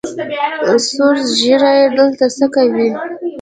[0.89, 2.89] سور ږیریه دلته څۀ کوې؟